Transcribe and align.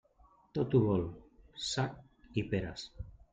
Tot 0.57 0.71
ho 0.79 0.79
vol, 0.85 1.03
sac 1.67 2.33
i 2.43 2.47
peres. 2.55 2.89